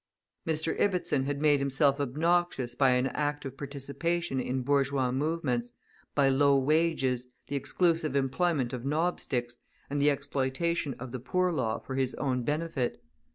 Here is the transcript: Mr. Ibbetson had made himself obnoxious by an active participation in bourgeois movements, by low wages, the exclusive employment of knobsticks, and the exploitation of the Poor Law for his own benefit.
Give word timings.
Mr. 0.47 0.75
Ibbetson 0.81 1.25
had 1.25 1.39
made 1.39 1.59
himself 1.59 1.99
obnoxious 1.99 2.73
by 2.73 2.89
an 2.89 3.05
active 3.09 3.55
participation 3.55 4.39
in 4.39 4.63
bourgeois 4.63 5.11
movements, 5.11 5.73
by 6.15 6.27
low 6.27 6.57
wages, 6.57 7.27
the 7.49 7.55
exclusive 7.55 8.15
employment 8.15 8.73
of 8.73 8.83
knobsticks, 8.83 9.57
and 9.91 10.01
the 10.01 10.09
exploitation 10.09 10.95
of 10.97 11.11
the 11.11 11.19
Poor 11.19 11.51
Law 11.51 11.77
for 11.77 11.93
his 11.93 12.15
own 12.15 12.41
benefit. 12.41 12.99